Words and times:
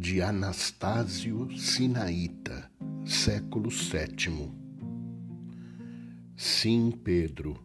de 0.00 0.22
Anastásio 0.22 1.46
Sinaíta, 1.58 2.70
século 3.04 3.68
VII. 3.68 4.50
Sim, 6.34 6.90
Pedro, 7.04 7.62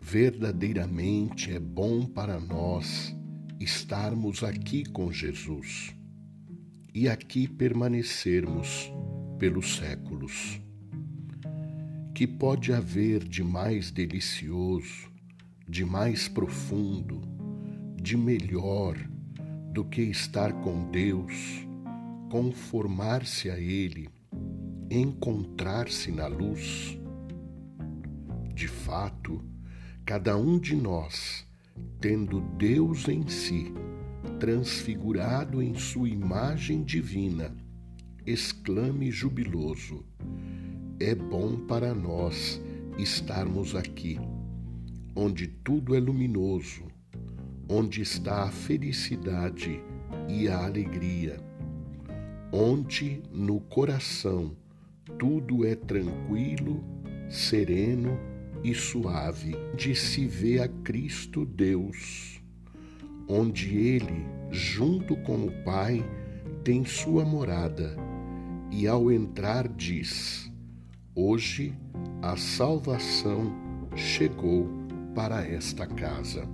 verdadeiramente 0.00 1.52
é 1.52 1.60
bom 1.60 2.06
para 2.06 2.40
nós 2.40 3.14
estarmos 3.60 4.42
aqui 4.42 4.86
com 4.86 5.12
Jesus 5.12 5.94
e 6.94 7.10
aqui 7.10 7.46
permanecermos 7.46 8.90
pelos 9.38 9.76
séculos. 9.76 10.58
Que 12.14 12.26
pode 12.26 12.72
haver 12.72 13.22
de 13.22 13.44
mais 13.44 13.90
delicioso, 13.90 15.12
de 15.68 15.84
mais 15.84 16.26
profundo, 16.26 17.20
de 18.00 18.16
melhor 18.16 18.96
do 19.76 19.84
que 19.84 20.00
estar 20.00 20.54
com 20.62 20.90
Deus, 20.90 21.68
conformar-se 22.30 23.50
a 23.50 23.60
Ele, 23.60 24.08
encontrar-se 24.90 26.10
na 26.10 26.26
luz? 26.26 26.98
De 28.54 28.68
fato, 28.68 29.44
cada 30.02 30.34
um 30.34 30.58
de 30.58 30.74
nós, 30.74 31.46
tendo 32.00 32.40
Deus 32.56 33.06
em 33.06 33.28
si, 33.28 33.70
transfigurado 34.40 35.60
em 35.60 35.74
sua 35.74 36.08
imagem 36.08 36.82
divina, 36.82 37.54
exclame 38.24 39.10
jubiloso: 39.10 40.06
É 40.98 41.14
bom 41.14 41.66
para 41.66 41.94
nós 41.94 42.62
estarmos 42.96 43.74
aqui, 43.74 44.18
onde 45.14 45.46
tudo 45.46 45.94
é 45.94 46.00
luminoso, 46.00 46.95
onde 47.68 48.00
está 48.00 48.44
a 48.44 48.50
felicidade 48.50 49.82
e 50.28 50.48
a 50.48 50.64
alegria, 50.64 51.38
onde 52.52 53.22
no 53.32 53.60
coração 53.60 54.56
tudo 55.18 55.66
é 55.66 55.74
tranquilo, 55.74 56.84
sereno 57.28 58.18
e 58.62 58.74
suave, 58.74 59.54
de 59.76 59.94
se 59.94 60.26
vê 60.26 60.60
a 60.60 60.68
Cristo 60.68 61.44
Deus, 61.44 62.40
onde 63.28 63.76
Ele, 63.76 64.26
junto 64.50 65.16
com 65.16 65.46
o 65.46 65.52
Pai, 65.64 66.04
tem 66.64 66.84
sua 66.84 67.24
morada, 67.24 67.96
e 68.70 68.86
ao 68.86 69.10
entrar 69.10 69.68
diz: 69.68 70.50
Hoje 71.14 71.74
a 72.22 72.36
salvação 72.36 73.52
chegou 73.94 74.68
para 75.14 75.46
esta 75.46 75.86
casa. 75.86 76.46